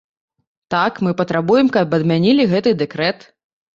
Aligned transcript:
Так, 0.73 0.93
мы 1.07 1.11
патрабуем, 1.21 1.69
каб 1.75 1.93
адмянілі 1.99 2.51
гэты 2.55 2.75
дэкрэт. 2.81 3.27